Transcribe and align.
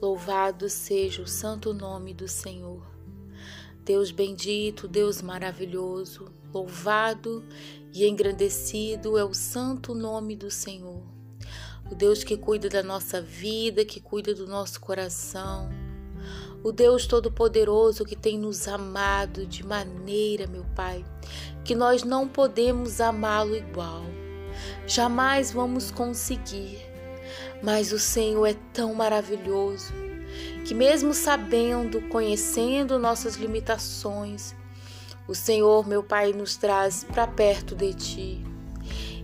Louvado 0.00 0.66
seja 0.70 1.20
o 1.20 1.26
santo 1.26 1.74
nome 1.74 2.14
do 2.14 2.26
Senhor. 2.26 2.82
Deus 3.84 4.10
bendito, 4.10 4.88
Deus 4.88 5.20
maravilhoso, 5.20 6.32
louvado 6.54 7.44
e 7.92 8.08
engrandecido 8.08 9.18
é 9.18 9.24
o 9.24 9.34
santo 9.34 9.94
nome 9.94 10.34
do 10.36 10.50
Senhor. 10.50 11.02
O 11.90 11.94
Deus 11.94 12.24
que 12.24 12.38
cuida 12.38 12.66
da 12.70 12.82
nossa 12.82 13.20
vida, 13.20 13.84
que 13.84 14.00
cuida 14.00 14.34
do 14.34 14.46
nosso 14.46 14.80
coração. 14.80 15.68
O 16.64 16.72
Deus 16.72 17.06
Todo-Poderoso 17.06 18.02
que 18.02 18.16
tem 18.16 18.38
nos 18.38 18.66
amado 18.68 19.44
de 19.44 19.66
maneira, 19.66 20.46
meu 20.46 20.64
Pai, 20.74 21.04
que 21.62 21.74
nós 21.74 22.04
não 22.04 22.26
podemos 22.26 23.02
amá-lo 23.02 23.54
igual. 23.54 24.02
Jamais 24.86 25.52
vamos 25.52 25.90
conseguir 25.90 26.89
mas 27.62 27.92
o 27.92 27.98
Senhor 27.98 28.46
é 28.46 28.54
tão 28.72 28.94
maravilhoso 28.94 29.92
que, 30.64 30.74
mesmo 30.74 31.12
sabendo, 31.14 32.00
conhecendo 32.02 32.98
nossas 32.98 33.36
limitações, 33.36 34.54
o 35.26 35.34
Senhor, 35.34 35.86
meu 35.86 36.02
Pai, 36.02 36.32
nos 36.32 36.56
traz 36.56 37.04
para 37.04 37.26
perto 37.26 37.74
de 37.74 37.94
Ti. 37.94 38.44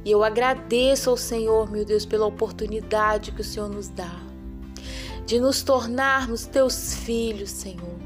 E 0.05 0.11
eu 0.11 0.23
agradeço 0.23 1.11
ao 1.11 1.17
Senhor, 1.17 1.71
meu 1.71 1.85
Deus, 1.85 2.07
pela 2.07 2.27
oportunidade 2.27 3.33
que 3.33 3.41
o 3.41 3.45
Senhor 3.45 3.69
nos 3.69 3.89
dá 3.89 4.27
de 5.27 5.41
nos 5.41 5.63
tornarmos 5.63 6.47
Teus 6.47 6.95
filhos, 6.95 7.51
Senhor. 7.51 7.97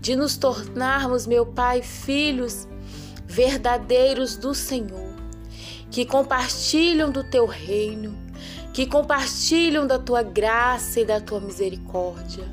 De 0.00 0.16
nos 0.16 0.36
tornarmos, 0.36 1.26
meu 1.26 1.46
Pai, 1.46 1.80
filhos 1.80 2.68
verdadeiros 3.24 4.36
do 4.36 4.54
Senhor, 4.54 5.14
que 5.90 6.04
compartilham 6.04 7.10
do 7.10 7.24
Teu 7.24 7.46
reino 7.46 8.14
que 8.74 8.86
compartilham 8.86 9.86
da 9.86 10.00
tua 10.00 10.24
graça 10.24 10.98
e 10.98 11.04
da 11.04 11.20
tua 11.20 11.38
misericórdia. 11.38 12.44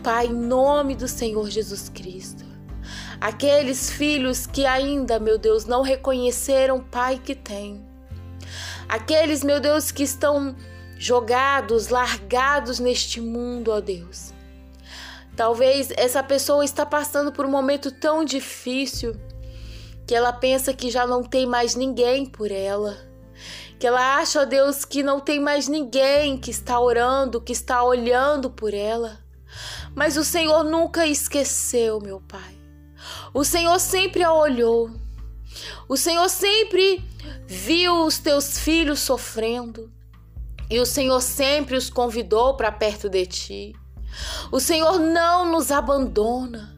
Pai, 0.00 0.26
em 0.26 0.32
nome 0.32 0.94
do 0.94 1.08
Senhor 1.08 1.50
Jesus 1.50 1.88
Cristo, 1.88 2.44
aqueles 3.20 3.90
filhos 3.90 4.46
que 4.46 4.64
ainda, 4.64 5.18
meu 5.18 5.36
Deus, 5.36 5.64
não 5.64 5.82
reconheceram 5.82 6.76
o 6.76 6.84
Pai 6.84 7.20
que 7.22 7.34
tem, 7.34 7.84
aqueles, 8.88 9.42
meu 9.42 9.58
Deus, 9.58 9.90
que 9.90 10.04
estão 10.04 10.54
jogados, 10.96 11.88
largados 11.88 12.78
neste 12.78 13.20
mundo, 13.20 13.72
ó 13.72 13.80
Deus. 13.80 14.32
Talvez 15.34 15.90
essa 15.96 16.22
pessoa 16.22 16.64
está 16.64 16.86
passando 16.86 17.32
por 17.32 17.44
um 17.44 17.50
momento 17.50 17.90
tão 17.90 18.24
difícil 18.24 19.16
que 20.06 20.14
ela 20.14 20.32
pensa 20.32 20.72
que 20.72 20.88
já 20.88 21.04
não 21.04 21.24
tem 21.24 21.46
mais 21.46 21.74
ninguém 21.74 22.26
por 22.26 22.52
ela 22.52 23.11
que 23.82 23.86
ela 23.88 24.18
acha, 24.18 24.42
ó 24.42 24.44
Deus, 24.44 24.84
que 24.84 25.02
não 25.02 25.18
tem 25.18 25.40
mais 25.40 25.66
ninguém 25.66 26.38
que 26.38 26.52
está 26.52 26.78
orando, 26.78 27.40
que 27.40 27.50
está 27.50 27.82
olhando 27.82 28.48
por 28.48 28.72
ela. 28.72 29.18
Mas 29.92 30.16
o 30.16 30.22
Senhor 30.22 30.62
nunca 30.62 31.04
esqueceu, 31.04 31.98
meu 32.00 32.20
Pai. 32.20 32.56
O 33.34 33.42
Senhor 33.42 33.80
sempre 33.80 34.22
a 34.22 34.32
olhou. 34.32 34.88
O 35.88 35.96
Senhor 35.96 36.28
sempre 36.28 37.04
viu 37.44 38.04
os 38.06 38.20
teus 38.20 38.56
filhos 38.56 39.00
sofrendo. 39.00 39.92
E 40.70 40.78
o 40.78 40.86
Senhor 40.86 41.20
sempre 41.20 41.76
os 41.76 41.90
convidou 41.90 42.56
para 42.56 42.70
perto 42.70 43.08
de 43.08 43.26
ti. 43.26 43.76
O 44.52 44.60
Senhor 44.60 45.00
não 45.00 45.50
nos 45.50 45.72
abandona. 45.72 46.72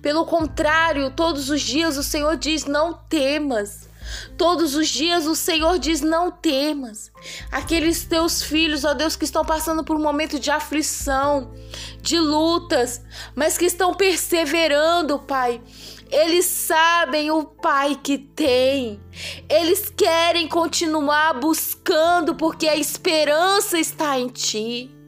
Pelo 0.00 0.24
contrário, 0.26 1.10
todos 1.10 1.50
os 1.50 1.60
dias 1.60 1.96
o 1.96 2.02
Senhor 2.02 2.36
diz: 2.36 2.64
não 2.64 2.92
temas. 2.92 3.90
Todos 4.36 4.74
os 4.74 4.88
dias 4.88 5.26
o 5.26 5.34
Senhor 5.34 5.78
diz: 5.78 6.00
não 6.00 6.30
temas. 6.30 7.10
Aqueles 7.50 8.04
teus 8.04 8.42
filhos, 8.42 8.84
ó 8.84 8.94
Deus, 8.94 9.16
que 9.16 9.24
estão 9.24 9.44
passando 9.44 9.84
por 9.84 9.96
um 9.96 10.02
momento 10.02 10.38
de 10.38 10.50
aflição, 10.50 11.52
de 12.00 12.18
lutas, 12.18 13.02
mas 13.34 13.56
que 13.56 13.66
estão 13.66 13.94
perseverando, 13.94 15.18
Pai. 15.18 15.60
Eles 16.10 16.44
sabem 16.44 17.30
o 17.30 17.42
Pai 17.42 17.98
que 18.02 18.18
tem. 18.18 19.00
Eles 19.48 19.90
querem 19.96 20.46
continuar 20.46 21.40
buscando 21.40 22.34
porque 22.34 22.68
a 22.68 22.76
esperança 22.76 23.78
está 23.78 24.18
em 24.18 24.28
Ti 24.28 25.01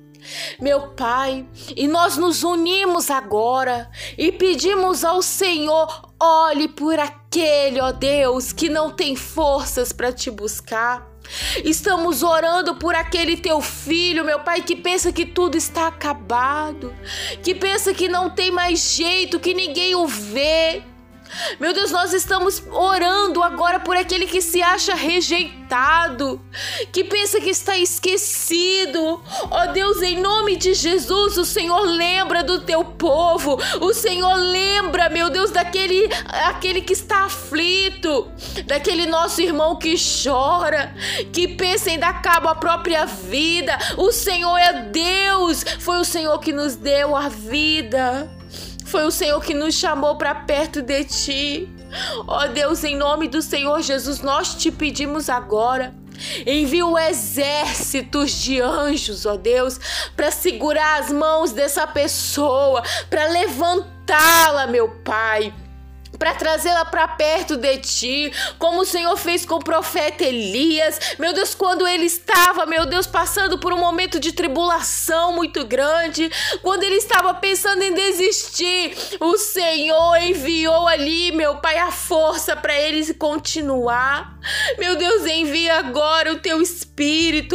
meu 0.61 0.89
Pai, 0.89 1.47
e 1.77 1.87
nós 1.87 2.17
nos 2.17 2.43
unimos 2.43 3.11
agora 3.11 3.91
e 4.17 4.31
pedimos 4.33 5.05
ao 5.05 5.23
Senhor: 5.23 6.11
olhe 6.21 6.69
por 6.69 6.99
aquele, 6.99 7.81
ó 7.81 7.93
Deus, 7.93 8.53
que 8.53 8.69
não 8.69 8.91
tem 8.91 9.17
forças 9.17 9.93
para 9.93 10.13
te 10.13 10.31
buscar. 10.31 11.15
Estamos 11.65 12.23
orando 12.23 12.75
por 12.77 12.95
aquele 12.95 13.37
teu 13.37 13.61
filho, 13.61 14.25
meu 14.25 14.41
pai, 14.41 14.61
que 14.61 14.77
pensa 14.77 15.11
que 15.11 15.25
tudo 15.25 15.57
está 15.57 15.87
acabado, 15.87 16.95
que 17.43 17.55
pensa 17.55 17.95
que 17.95 18.09
não 18.09 18.29
tem 18.29 18.51
mais 18.51 18.95
jeito, 18.95 19.41
que 19.41 19.55
ninguém 19.55 19.95
o 19.95 20.07
vê. 20.07 20.83
Meu 21.59 21.73
Deus, 21.73 21.91
nós 21.91 22.13
estamos 22.13 22.63
orando 22.71 23.43
agora 23.43 23.81
por 23.81 23.97
aquele 23.97 24.27
que 24.27 24.41
se 24.41 24.63
acha 24.63 24.95
rejeitado, 24.95 26.41
que 26.93 27.05
pensa 27.05 27.41
que 27.41 27.51
está 27.51 27.77
esquecido. 27.79 29.23
Ó 29.51 29.63
oh 29.63 29.73
Deus, 29.73 30.03
em 30.03 30.21
nome 30.21 30.57
de 30.57 30.75
Jesus, 30.75 31.37
o 31.37 31.45
Senhor 31.45 31.81
lembra 31.81 32.43
do 32.43 32.61
teu 32.61 32.85
povo. 32.85 33.59
O 33.81 33.93
Senhor 33.93 34.35
lembra, 34.35 35.09
meu 35.09 35.31
Deus, 35.31 35.51
daquele 35.51 36.09
aquele 36.47 36.81
que 36.81 36.93
está 36.93 37.25
aflito, 37.25 38.29
daquele 38.67 39.07
nosso 39.07 39.41
irmão 39.41 39.77
que 39.77 39.95
chora, 39.97 40.95
que 41.33 41.49
pensa 41.49 41.91
em 41.91 41.99
dar 41.99 42.23
cabo 42.23 42.49
à 42.49 42.55
própria 42.55 43.07
vida. 43.07 43.77
O 43.97 44.13
Senhor 44.13 44.57
é 44.57 44.83
Deus. 44.85 45.65
Foi 45.81 45.99
o 45.99 46.05
Senhor 46.05 46.39
que 46.39 46.53
nos 46.53 46.77
deu 46.77 47.15
a 47.15 47.29
vida. 47.29 48.34
Foi 48.95 49.03
o 49.03 49.11
Senhor 49.11 49.43
que 49.43 49.53
nos 49.53 49.75
chamou 49.75 50.15
para 50.15 50.33
perto 50.37 50.81
de 50.81 51.03
ti. 51.03 51.69
Ó 52.29 52.45
oh 52.45 52.49
Deus, 52.49 52.85
em 52.85 52.95
nome 52.95 53.27
do 53.27 53.43
Senhor 53.43 53.83
Jesus, 53.83 54.21
nós 54.21 54.55
te 54.55 54.71
pedimos 54.71 55.29
agora. 55.29 55.93
Envia 56.47 56.87
o 56.87 56.97
exércitos 56.97 58.31
de 58.31 58.61
anjos, 58.61 59.27
ó 59.27 59.37
Deus, 59.37 59.81
para 60.15 60.31
segurar 60.31 61.01
as 61.01 61.11
mãos 61.11 61.51
dessa 61.51 61.89
pessoa, 61.89 62.85
para 63.11 63.31
levantá-la, 63.31 64.69
meu 64.69 64.89
Pai 65.05 65.53
para 66.19 66.35
trazê-la 66.35 66.85
para 66.85 67.09
perto 67.09 67.57
de 67.57 67.79
ti, 67.79 68.33
como 68.59 68.81
o 68.81 68.85
Senhor 68.85 69.17
fez 69.17 69.45
com 69.45 69.57
o 69.57 69.65
profeta 69.65 70.25
Elias. 70.25 71.17
Meu 71.19 71.33
Deus, 71.33 71.55
quando 71.55 71.87
ele 71.87 72.07
estava, 72.07 72.67
meu 72.67 72.87
Deus, 72.87 73.07
passando 73.07 73.59
por 73.59 73.73
um 73.73 73.79
momento 73.79 74.19
de 74.21 74.33
tribulação 74.33 75.33
muito 75.33 75.65
grande, 75.65 76.31
quando 76.63 76.83
ele 76.83 76.97
estava 76.97 77.35
pensando 77.35 77.83
em 77.83 77.95
desistir, 77.95 78.97
o 79.21 79.37
Senhor 79.37 80.17
enviou 80.17 80.87
ali, 80.89 81.33
meu 81.33 81.57
Pai, 81.57 81.79
a 81.79 81.91
força 81.91 82.57
para 82.57 82.79
ele 82.79 83.15
continuar. 83.15 84.39
Meu 84.79 84.97
Deus, 84.97 85.27
envia 85.27 85.79
agora 85.79 86.33
o 86.33 86.39
teu 86.39 86.61
espírito 86.61 86.84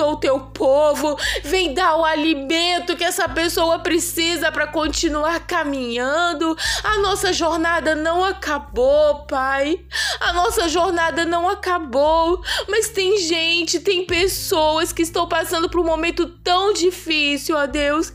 ao 0.01 0.17
teu 0.17 0.39
povo, 0.39 1.17
vem 1.43 1.73
dar 1.73 1.95
o 1.95 2.03
alimento 2.03 2.97
que 2.97 3.03
essa 3.03 3.27
pessoa 3.29 3.79
precisa 3.79 4.51
para 4.51 4.67
continuar 4.67 5.39
caminhando. 5.47 6.57
A 6.83 6.97
nossa 6.97 7.31
jornada 7.31 7.95
não 7.95 8.23
acabou, 8.23 9.25
Pai. 9.25 9.79
A 10.19 10.33
nossa 10.33 10.67
jornada 10.67 11.23
não 11.25 11.47
acabou, 11.47 12.43
mas 12.67 12.89
tem 12.89 13.17
gente, 13.19 13.79
tem 13.79 14.05
pessoas 14.05 14.91
que 14.91 15.03
estão 15.03 15.27
passando 15.27 15.69
por 15.69 15.79
um 15.79 15.85
momento 15.85 16.27
tão 16.43 16.73
difícil, 16.73 17.55
ó 17.55 17.65
Deus, 17.65 18.13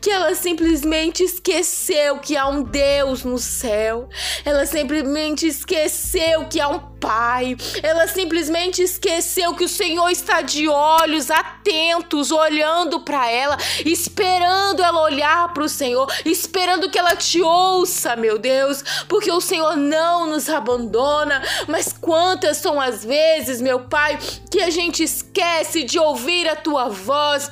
que 0.00 0.10
ela 0.10 0.34
simplesmente 0.34 1.22
esqueceu 1.22 2.18
que 2.18 2.36
há 2.36 2.46
um 2.46 2.62
Deus 2.62 3.24
no 3.24 3.38
céu. 3.38 4.08
Ela 4.44 4.66
simplesmente 4.66 5.46
esqueceu 5.46 6.46
que 6.46 6.60
há 6.60 6.68
um 6.68 6.94
Pai. 7.04 7.54
Ela 7.82 8.08
simplesmente 8.08 8.82
esqueceu 8.82 9.54
que 9.54 9.64
o 9.64 9.68
Senhor 9.68 10.08
está 10.08 10.40
de 10.40 10.66
olhos 10.66 11.30
atentos, 11.30 12.30
olhando 12.30 13.00
para 13.00 13.30
ela, 13.30 13.58
esperando 13.84 14.82
ela 14.82 15.02
olhar 15.02 15.52
para 15.52 15.64
o 15.64 15.68
Senhor, 15.68 16.10
esperando 16.24 16.90
que 16.90 16.98
ela 16.98 17.14
te 17.14 17.42
ouça, 17.42 18.16
meu 18.16 18.38
Deus, 18.38 18.82
porque 19.06 19.30
o 19.30 19.40
Senhor 19.40 19.76
não 19.76 20.30
nos 20.30 20.48
abandona. 20.48 21.42
Mas 21.68 21.92
quantas 21.92 22.56
são 22.56 22.80
as 22.80 23.04
vezes, 23.04 23.60
meu 23.60 23.80
Pai, 23.80 24.18
que 24.50 24.62
a 24.62 24.70
gente 24.70 25.02
esquece 25.02 25.84
de 25.84 25.98
ouvir 25.98 26.48
a 26.48 26.56
tua 26.56 26.88
voz? 26.88 27.50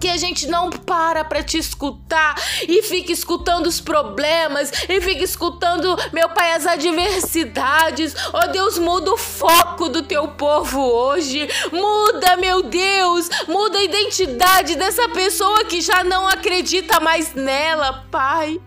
Que 0.00 0.08
a 0.08 0.16
gente 0.16 0.46
não 0.46 0.70
para 0.70 1.24
para 1.24 1.42
te 1.42 1.58
escutar 1.58 2.34
e 2.66 2.82
fica 2.82 3.12
escutando 3.12 3.66
os 3.66 3.80
problemas 3.80 4.72
e 4.88 5.00
fica 5.00 5.22
escutando, 5.22 5.96
meu 6.12 6.28
Pai, 6.30 6.52
as 6.52 6.66
adversidades. 6.66 8.14
Oh 8.32 8.50
Deus, 8.50 8.78
muda 8.78 9.12
o 9.12 9.16
foco 9.16 9.88
do 9.88 10.02
teu 10.02 10.28
povo 10.28 10.80
hoje. 10.80 11.46
Muda, 11.70 12.36
meu 12.38 12.62
Deus, 12.62 13.28
muda 13.46 13.78
a 13.78 13.84
identidade 13.84 14.76
dessa 14.76 15.08
pessoa 15.10 15.64
que 15.64 15.80
já 15.80 16.02
não 16.02 16.26
acredita 16.26 16.98
mais 17.00 17.34
nela, 17.34 18.06
Pai. 18.10 18.60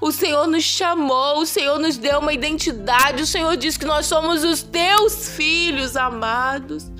O 0.00 0.10
Senhor 0.10 0.46
nos 0.46 0.64
chamou, 0.64 1.40
o 1.40 1.46
Senhor 1.46 1.78
nos 1.78 1.96
deu 1.96 2.20
uma 2.20 2.32
identidade, 2.32 3.22
o 3.22 3.26
Senhor 3.26 3.56
diz 3.56 3.76
que 3.76 3.84
nós 3.84 4.06
somos 4.06 4.42
os 4.44 4.62
teus 4.62 5.28
filhos 5.28 5.96
amados. 5.96 6.90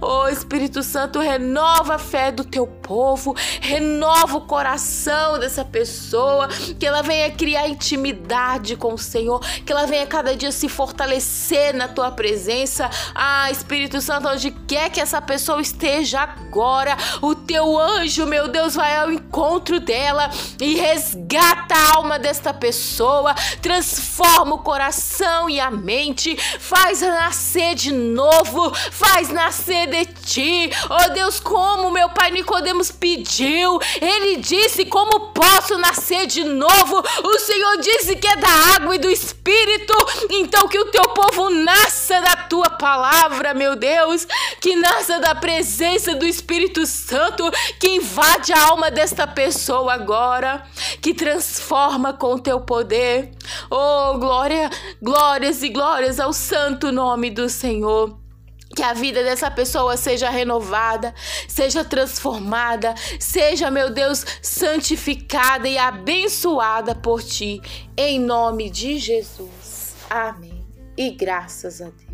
Oh 0.00 0.28
Espírito 0.28 0.82
Santo, 0.82 1.18
renova 1.18 1.94
a 1.94 1.98
fé 1.98 2.30
do 2.30 2.44
teu 2.44 2.66
povo, 2.88 3.36
renova 3.60 4.38
o 4.38 4.40
coração 4.40 5.38
dessa 5.38 5.62
pessoa, 5.62 6.48
que 6.80 6.86
ela 6.86 7.02
venha 7.02 7.30
criar 7.30 7.68
intimidade 7.68 8.76
com 8.76 8.94
o 8.94 8.98
Senhor, 8.98 9.40
que 9.64 9.70
ela 9.70 9.86
venha 9.86 10.06
cada 10.06 10.34
dia 10.34 10.50
se 10.50 10.70
fortalecer 10.70 11.74
na 11.74 11.86
tua 11.86 12.10
presença. 12.10 12.88
Ah, 13.14 13.50
Espírito 13.50 14.00
Santo, 14.00 14.28
onde 14.28 14.50
quer 14.66 14.90
que 14.90 15.00
essa 15.00 15.20
pessoa 15.20 15.60
esteja 15.60 16.22
agora, 16.22 16.96
o 17.20 17.34
teu 17.34 17.78
anjo, 17.78 18.24
meu 18.24 18.48
Deus, 18.48 18.74
vai 18.74 18.96
ao 18.96 19.12
encontro 19.12 19.78
dela 19.78 20.30
e 20.58 20.74
resgata 20.76 21.74
a 21.74 21.96
alma 21.96 22.18
desta 22.18 22.54
pessoa, 22.54 23.34
transforma 23.60 24.54
o 24.54 24.62
coração 24.62 25.50
e 25.50 25.60
a 25.60 25.70
mente, 25.70 26.34
faz 26.58 27.02
nascer 27.02 27.74
de 27.74 27.92
novo, 27.92 28.72
faz 28.90 29.28
nascer 29.28 29.88
de 29.88 30.06
ti. 30.06 30.70
Oh 30.88 31.12
Deus, 31.12 31.38
como 31.38 31.90
meu 31.90 32.08
pai 32.08 32.30
Pediu, 32.84 33.78
ele 34.00 34.36
disse: 34.36 34.86
Como 34.86 35.32
posso 35.32 35.76
nascer 35.78 36.26
de 36.26 36.44
novo? 36.44 37.02
O 37.24 37.38
Senhor 37.38 37.78
disse 37.80 38.16
que 38.16 38.26
é 38.26 38.36
da 38.36 38.48
água 38.76 38.94
e 38.94 38.98
do 38.98 39.10
espírito. 39.10 39.94
Então 40.30 40.68
que 40.68 40.78
o 40.78 40.86
teu 40.86 41.02
povo 41.10 41.50
nasça 41.50 42.20
da 42.20 42.36
tua 42.36 42.70
palavra, 42.70 43.54
meu 43.54 43.74
Deus, 43.74 44.26
que 44.60 44.76
nasça 44.76 45.18
da 45.18 45.34
presença 45.34 46.14
do 46.14 46.26
Espírito 46.26 46.86
Santo 46.86 47.50
que 47.78 47.88
invade 47.96 48.52
a 48.52 48.68
alma 48.68 48.90
desta 48.90 49.26
pessoa 49.26 49.94
agora, 49.94 50.62
que 51.00 51.14
transforma 51.14 52.12
com 52.12 52.34
o 52.34 52.38
teu 52.38 52.60
poder. 52.60 53.30
Oh, 53.70 54.18
glória, 54.18 54.70
glórias 55.02 55.62
e 55.62 55.68
glórias 55.68 56.20
ao 56.20 56.32
santo 56.32 56.92
nome 56.92 57.30
do 57.30 57.48
Senhor. 57.48 58.27
Que 58.74 58.82
a 58.82 58.92
vida 58.92 59.24
dessa 59.24 59.50
pessoa 59.50 59.96
seja 59.96 60.28
renovada, 60.30 61.14
seja 61.48 61.84
transformada, 61.84 62.94
seja, 63.18 63.70
meu 63.70 63.90
Deus, 63.90 64.24
santificada 64.42 65.68
e 65.68 65.78
abençoada 65.78 66.94
por 66.94 67.22
ti, 67.22 67.60
em 67.96 68.20
nome 68.20 68.70
de 68.70 68.98
Jesus. 68.98 69.94
Amém. 70.10 70.66
E 70.96 71.10
graças 71.10 71.80
a 71.80 71.86
Deus. 71.86 72.07